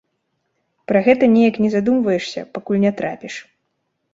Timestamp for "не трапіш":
2.87-3.35